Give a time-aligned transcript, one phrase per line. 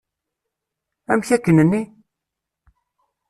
[1.11, 1.81] Amek akken-nni?